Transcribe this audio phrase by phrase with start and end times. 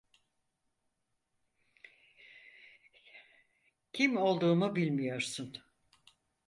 [3.93, 5.53] Kim olduğumu bilmiyorsun.